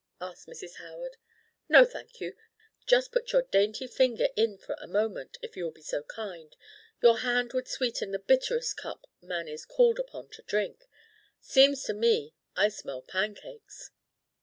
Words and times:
asked 0.19 0.47
Mrs. 0.47 0.77
Howard. 0.77 1.15
"No, 1.69 1.85
thank 1.85 2.19
you 2.19 2.35
just 2.87 3.11
put 3.11 3.31
your 3.31 3.43
dainty 3.43 3.85
finger 3.85 4.29
in 4.35 4.57
for 4.57 4.75
a 4.81 4.87
moment, 4.87 5.37
if 5.43 5.55
you 5.55 5.63
will 5.63 5.69
be 5.71 5.83
so 5.83 6.01
kind. 6.01 6.55
Your 7.03 7.19
hand 7.19 7.53
would 7.53 7.67
sweeten 7.67 8.09
the 8.09 8.17
bitterest 8.17 8.77
cup 8.77 9.05
man 9.21 9.47
is 9.47 9.63
called 9.63 9.99
upon 9.99 10.29
to 10.29 10.41
drink. 10.41 10.87
Seems 11.39 11.83
to 11.83 11.93
me 11.93 12.33
I 12.55 12.69
smell 12.69 13.03
pancakes." 13.03 13.91